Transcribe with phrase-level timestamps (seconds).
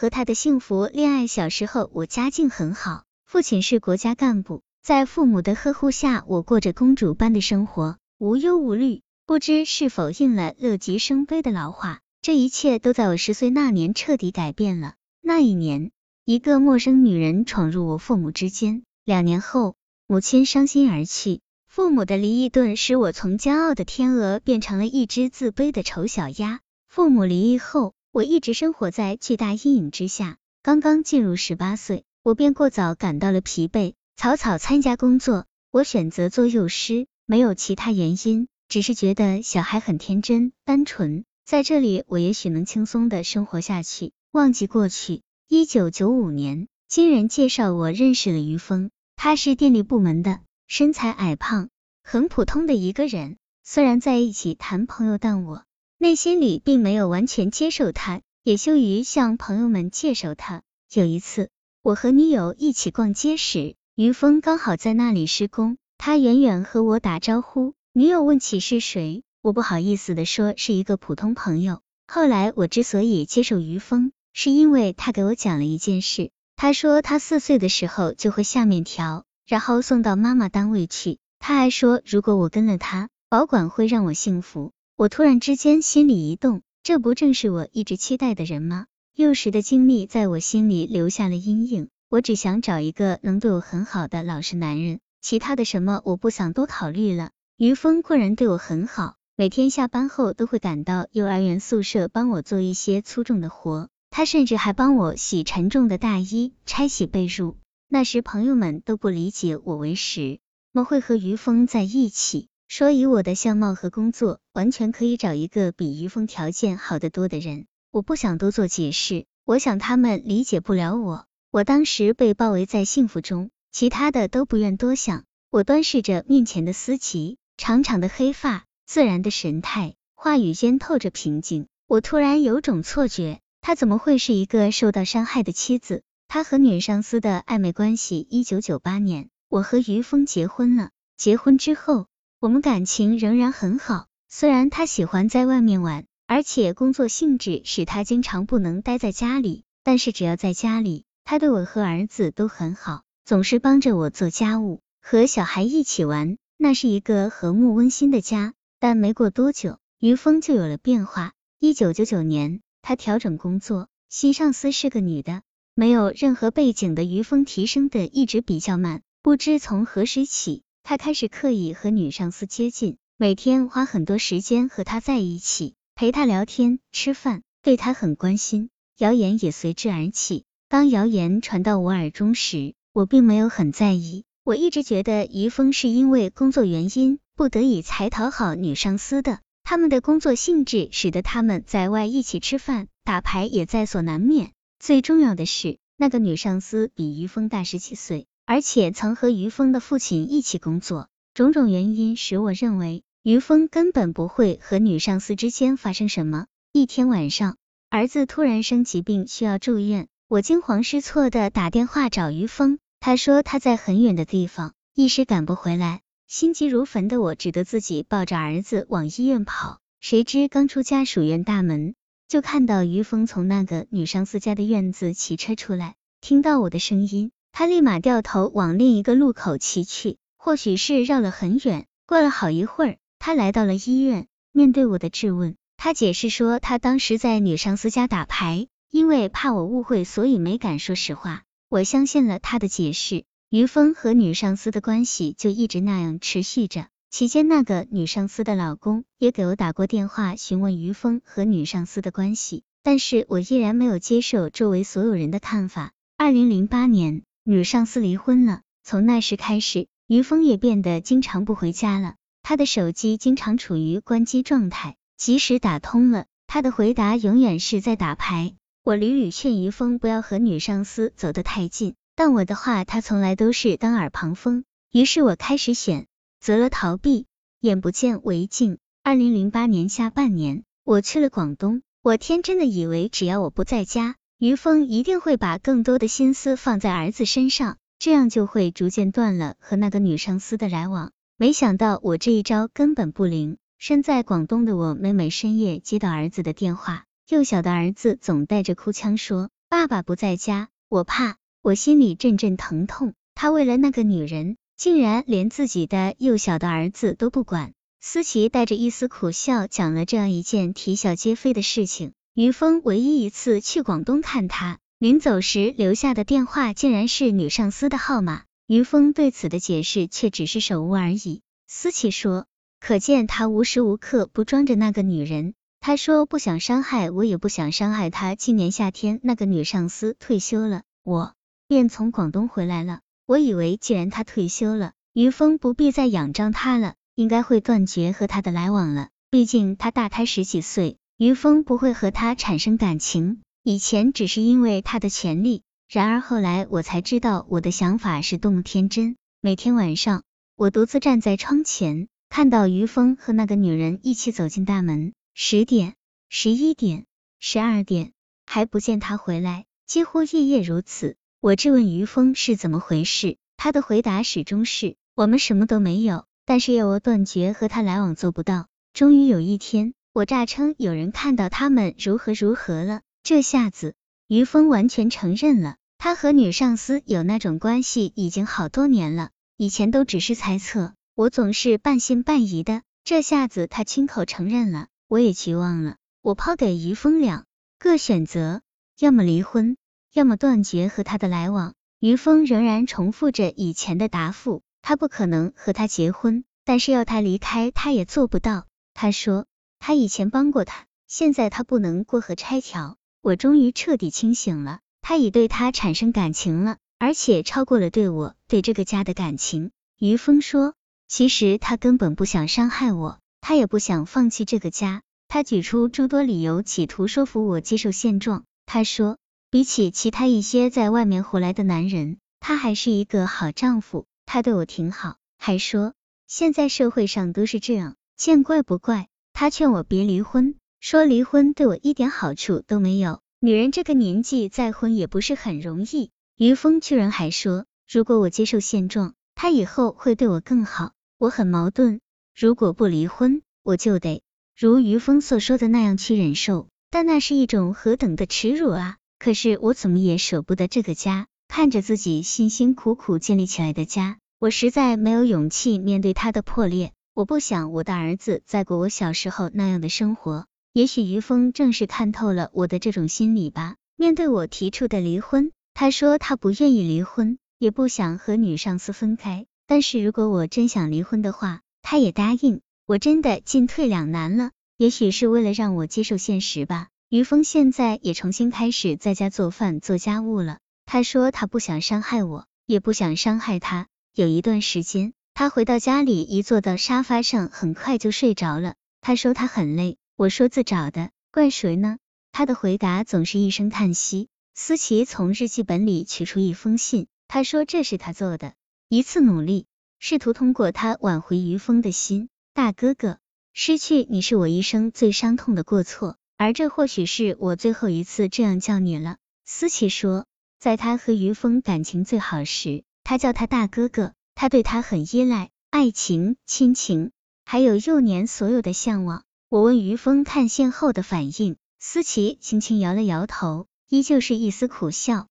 [0.00, 1.26] 和他的幸福恋爱。
[1.26, 9.02] 小时候我家境很好，父亲是国家干部，在父母的呵护下，我过着公主般的生活，无忧无虑。
[9.26, 14.94] 不知是否应了乐极生悲的老话，这一切都在我十岁那年彻底改变了。
[15.20, 15.90] 那一年，
[16.24, 19.74] 一个陌生女人闯入我父母之间，两年后，
[20.06, 21.40] 母亲伤心而去。
[21.68, 26.60] 父母的离异顿使我从骄傲的天鹅变成了一只自卑的丑小鸭。
[26.88, 30.36] 父母离异后，我一直生活在巨大阴影之下。
[30.64, 35.46] 刚刚进入十八岁，我便过早感到了疲惫，草草参加工作。
[35.70, 45.22] 我选择做幼师，没有其他原因，只是觉得小孩很天真、单纯，在这里我也许能轻松的生活下去，忘记过去。
[45.46, 50.40] 一九九五年，经人介绍，我认识了于峰，他是电力部门的。
[50.66, 51.68] 身材矮胖，
[52.02, 53.36] 很普通的一个人。
[53.62, 55.62] 虽然在一起谈朋友，但我
[56.02, 60.62] 内心里并没有完全接受他，也羞于向朋友们介绍他。
[60.94, 61.50] 有一次，
[61.82, 67.74] 我和女友一起逛街时，于峰刚好在那里施工，他远远和我打招呼。
[67.92, 71.82] 女友问起是谁，我不好意思的说是一个普通朋友。
[72.08, 76.30] 后来我之所以接受于峰，是因为他给我讲了一件事。
[76.56, 79.26] 他说他四岁的时候就会下面条。
[79.46, 81.18] 然后送到妈妈单位去。
[81.40, 84.72] 他还说，如果我跟了他，保管会让我幸福。
[85.00, 88.84] 我突然之间心里一动，这不正是我一直期待的人吗？
[89.16, 91.88] 幼时的经历在我心里留下了阴影。
[92.10, 97.30] 我只想找一个能对我很好的老实男人，其他的什么我不想多考虑了。
[97.56, 107.54] 于峰固然对我很好，每天下班后都会赶到幼儿园宿舍帮我做一些粗重的活，他甚至还帮我洗沉重的大衣、拆洗被褥。
[107.88, 110.40] 那时朋友们都不理解我为什
[110.72, 117.66] 么会和于峰在一起，说以我的相貌和工作，完全可以找一个比于峰条件好得多的人。
[117.90, 121.26] 我不想多做解释，我想他们理解不了我。
[121.50, 125.24] 我当时被包围在幸福中，其他的都不愿多想。
[125.50, 131.66] 我端视着面前的思琪，长长的黑发，自然的神态，话语间透着平静。
[131.88, 136.04] 我突然有种错觉，她怎么会是一个受到伤害的妻子？
[136.28, 138.24] 她和女上司的暧昧关系。
[138.30, 140.90] 一九九八年，我和于峰结婚了。
[141.16, 142.06] 结婚之后，
[142.40, 144.06] 我们感情仍然很好。
[144.26, 156.38] 虽然他喜欢在外面玩，而且工作性质使他经常不能待在家里，但是只要在家里，他对我和儿子都很好，总是帮着我做家务，和小孩一起玩。
[156.56, 158.54] 那是一个和睦温馨的家。
[158.78, 161.34] 但没过多久，于峰就有了变化。
[161.58, 165.42] 一九九九年，他调整工作，新上司是个女的。
[165.74, 178.70] 没有任何背景的于峰提升的一直比较慢，不知从何时起，他开始刻意和女上司接近，每天花很多时间和她在一起，陪她聊天、吃饭，对她很关心。
[178.98, 180.44] 谣言也随之而起。
[180.68, 184.24] 当谣言传到我耳中时，我并没有很在意。
[184.44, 194.52] 我一直觉得于峰是因为工作原因不得已才讨好女上司的，他们的工作性质使得他们在外一起吃饭、打牌也在所难免。
[194.78, 201.08] 最重要的是，那个女上司比于峰大十七岁，而且曾和于峰的父亲一起工作。
[201.34, 206.46] 种种原因使我认为，于峰根本不会和女上司之间发生什么。
[206.72, 207.58] 一天晚上，
[207.90, 216.00] 儿子突然生疾病需要住院，我惊慌失措的打电话找于峰，他说他在很远的地方，一时赶不回来。
[216.26, 219.78] 心急如焚的我只得自己抱着儿子往医院跑。
[220.00, 221.94] 谁知刚出家属院大门。
[222.26, 230.18] 就看到于峰从那个女上司家的院子骑车出来，听到我的声音，他立马掉头往另一个路口骑去。
[230.36, 234.26] 或许是绕了很远，过了好一会儿，他来到了医院。
[234.52, 241.42] 面对我的质问，他解释说他当时在女上司家打牌，因为怕我误会，所以没敢说实话。
[241.68, 243.24] 我相信了他的解释。
[243.50, 246.86] 于峰和女上司的关系就一直那样持续着。
[247.10, 255.92] 期间，那个女上司的老公也给我打过电话，询问于峰和女上司的关系，但是我依然没有接受周围所有人的看法。
[256.16, 268.54] 二零零八年，女上司离婚了，从那时开始，于峰也变得经常不回家了，他的手机经常处于关机状态，即使打通了，他的回答永远是在打牌。
[268.84, 276.06] 我屡屡劝于峰不要和女上司走得太近，但我的话他从来都是当耳旁风，于是我开始选。
[276.40, 277.26] 择了逃避，
[277.60, 278.78] 眼不见为净。
[279.02, 281.82] 二零零八年下半年，我去了广东。
[282.02, 291.12] 我天真的以为，只要我不在家，于峰一定会把更多的心思放在儿子身上，这样就会逐渐断了和那个女上司的来往。
[291.36, 293.58] 没想到我这一招根本不灵。
[293.76, 303.12] 身在广东的我，每每深夜接到儿子的电话，幼小的儿子总带着哭腔说：“爸爸不在家，我怕，我心里阵阵疼痛。
[303.34, 307.74] 他为了那个女人，竟然连自己的幼小的儿子都不管。
[308.00, 312.12] 思琪带着一丝苦笑讲了这样一件啼笑皆非的事情。
[312.40, 318.44] 于峰唯一一次去广东看他，临走时留下的电话竟然是女上司的号码。
[318.66, 321.42] 于峰对此的解释却只是手误而已。
[321.68, 322.46] 思琪说，
[322.80, 325.52] 可见他无时无刻不装着那个女人。
[325.80, 328.34] 他说不想伤害我，也不想伤害他。
[328.34, 331.34] 今年夏天，那个女上司退休了，我
[331.68, 333.00] 便从广东回来了。
[333.26, 339.10] 我以为既然他退休了，于峰不必再仰仗他了，应该会断绝和他的来往了。
[339.30, 343.42] 毕竟他大他十几岁，于峰不会和他产生感情。
[343.62, 349.16] 以前只是因为他的权利，然而后来我才知道，我的想法是多么天真。
[349.42, 350.22] 每天晚上，
[350.56, 355.12] 我独自站在窗前，看到于峰和那个女人一起走进大门。
[355.34, 355.92] 十点、
[356.30, 357.04] 十一点、
[357.38, 358.12] 十二点，
[358.46, 361.16] 还不见他回来，几乎夜夜如此。
[361.42, 368.68] 我质问于峰是怎么回事，他的回答始终是我们什么都没有，但是要我断绝和他来往做不到。
[368.94, 373.94] 终于有一天，我诈称有人看到他们如何如何了，这下子
[374.26, 384.88] 于峰完全承认了，他和女上司有那种关系已经好多年了，以前都只是猜测，我总是半信半疑的，这下子他亲口承认了。
[385.06, 387.46] 我也绝望了，我抛给于峰两
[387.78, 388.62] 个选择，
[388.98, 389.76] 要么离婚，
[390.12, 391.74] 要么断绝和他的来往。
[392.00, 398.66] 于峰仍然重复着以前的答复，他不可能和他结婚，但是要他离开，他也做不到。
[398.94, 399.46] 他说
[399.80, 402.96] 他以前帮过他，现在他不能过河拆桥。
[403.22, 409.72] 我终于彻底清醒了，他已对他产生感情了，而且超过了对我对这个家的感情。
[409.98, 410.74] 于峰说，
[411.08, 413.18] 其实他根本不想伤害我。
[413.40, 418.44] 他也不想放弃这个家，他举出诸多理由，企图说服我接受现状。
[418.66, 419.18] 他说，
[419.50, 425.16] 比起其他一些在外面胡来的男人，他还是一个好丈夫，他对我挺好。
[425.38, 425.94] 还说，
[426.26, 429.08] 现在社会上都是这样，见怪不怪。
[429.40, 436.10] 他劝我别离婚，说离婚对我一点好处都没有，女人这个年纪再婚也不是很容易。
[436.36, 440.92] 于峰居然还说，如果我接受现状，他以后会对我更好。
[441.16, 442.02] 我很矛盾。
[442.38, 444.22] 如果不离婚，我就得
[444.54, 448.98] 如于峰所说的那样去忍受，但那是一种何等的耻辱啊！
[449.18, 456.92] 可是我怎么也舍不得这个家，看着自己辛辛苦苦建立起来的家，我实在没有勇气面对它的破裂。
[457.20, 460.46] 我不想我的儿子再过我小时候那样的生活。
[460.72, 463.76] 也许于峰正是看透了我的这种心理吧。
[463.94, 469.44] 面对我提出的离婚，他说他不愿意离婚，也不想和女上司分开。
[469.66, 474.52] 但是如果我真想离婚的话，他也答应，我真的进退两难了。
[474.78, 476.88] 也许是为了让我接受现实吧。
[477.10, 480.56] 于峰现在也重新开始在家做饭做家务了。
[480.86, 483.88] 他说他不想伤害我，也不想伤害他。
[484.14, 488.74] 有一段时间，他回到家里一坐到沙发上，很快就睡着了。
[489.00, 491.98] 他说他很累，我说自找的，怪谁呢？
[492.32, 494.28] 他的回答总是一声叹息。
[494.54, 498.52] 思琪从日记本里取出一封信，他说这是他做的
[498.88, 499.66] 一次努力。
[499.98, 503.18] 试图通过他挽回于峰的心，大哥哥，
[503.52, 509.18] 失去你是我一生最伤痛的过错，而这或许是我最后一次这样叫你了。
[509.44, 510.26] 思琪说，
[510.58, 517.10] 在他和于峰感情最好时，他叫他大哥哥，他对他很依赖，爱情、亲情，
[517.44, 519.22] 还有幼年所有的向往。
[519.50, 525.26] 我问于峰看线后的反应，思琪轻轻摇了摇头，依旧是一丝苦笑。